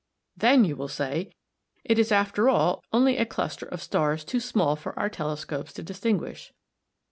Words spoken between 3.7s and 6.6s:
stars too small for our telescopes to distinguish."